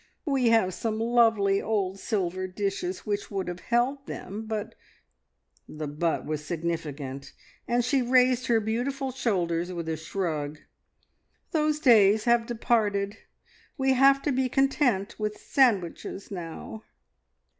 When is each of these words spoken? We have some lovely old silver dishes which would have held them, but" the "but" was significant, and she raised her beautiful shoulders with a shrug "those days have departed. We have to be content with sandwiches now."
We 0.25 0.47
have 0.49 0.73
some 0.73 0.97
lovely 0.99 1.61
old 1.61 1.99
silver 1.99 2.47
dishes 2.47 3.05
which 3.05 3.29
would 3.29 3.47
have 3.47 3.59
held 3.59 4.07
them, 4.07 4.47
but" 4.47 4.73
the 5.79 5.87
"but" 5.87 6.25
was 6.25 6.43
significant, 6.43 7.33
and 7.67 7.85
she 7.85 8.01
raised 8.01 8.47
her 8.47 8.59
beautiful 8.59 9.11
shoulders 9.11 9.71
with 9.71 9.87
a 9.87 9.95
shrug 9.97 10.57
"those 11.51 11.79
days 11.79 12.23
have 12.23 12.47
departed. 12.47 13.17
We 13.77 13.93
have 13.93 14.23
to 14.23 14.31
be 14.31 14.49
content 14.49 15.19
with 15.19 15.37
sandwiches 15.37 16.31
now." 16.31 16.83